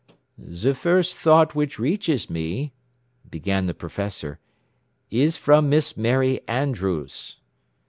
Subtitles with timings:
[0.47, 2.73] "The first thought which reaches me,"
[3.29, 4.39] began the professor,
[5.11, 7.37] "is from Miss Mary Andrews.